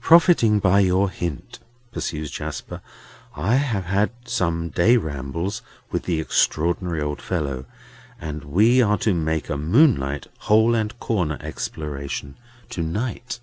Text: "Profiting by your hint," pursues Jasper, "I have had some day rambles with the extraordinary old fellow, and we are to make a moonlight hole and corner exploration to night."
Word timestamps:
"Profiting 0.00 0.60
by 0.60 0.78
your 0.78 1.10
hint," 1.10 1.58
pursues 1.90 2.30
Jasper, 2.30 2.80
"I 3.34 3.56
have 3.56 3.86
had 3.86 4.12
some 4.24 4.68
day 4.68 4.96
rambles 4.96 5.62
with 5.90 6.04
the 6.04 6.20
extraordinary 6.20 7.00
old 7.02 7.20
fellow, 7.20 7.64
and 8.20 8.44
we 8.44 8.80
are 8.80 8.98
to 8.98 9.12
make 9.14 9.48
a 9.48 9.56
moonlight 9.58 10.28
hole 10.46 10.76
and 10.76 10.96
corner 11.00 11.38
exploration 11.40 12.36
to 12.70 12.84
night." 12.84 13.40